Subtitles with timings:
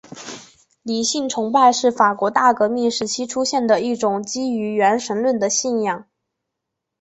[0.81, 6.05] 理性崇拜是法国大革命时期出现的一种基于无神论的信仰。